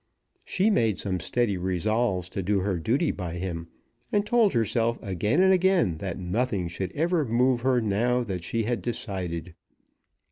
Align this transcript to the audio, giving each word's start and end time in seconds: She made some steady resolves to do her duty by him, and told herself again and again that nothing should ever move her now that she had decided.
She 0.45 0.71
made 0.71 0.99
some 0.99 1.19
steady 1.19 1.59
resolves 1.59 2.27
to 2.29 2.41
do 2.41 2.61
her 2.61 2.79
duty 2.79 3.11
by 3.11 3.33
him, 3.33 3.67
and 4.11 4.25
told 4.25 4.53
herself 4.53 4.97
again 5.03 5.43
and 5.43 5.53
again 5.53 5.97
that 5.97 6.17
nothing 6.17 6.69
should 6.69 6.91
ever 6.93 7.23
move 7.23 7.61
her 7.61 7.79
now 7.79 8.23
that 8.23 8.43
she 8.43 8.63
had 8.63 8.81
decided. 8.81 9.53